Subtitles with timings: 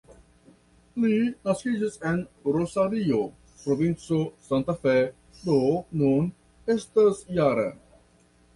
[1.01, 1.17] Li
[1.49, 2.17] naskiĝis en
[2.55, 3.19] Rosario,
[3.65, 4.97] provinco Santa Fe,
[5.45, 5.61] do
[6.03, 6.35] nun
[6.77, 7.71] estas -jara.